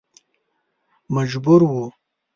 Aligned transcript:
مجبور 1.13 1.63
و. 1.63 1.89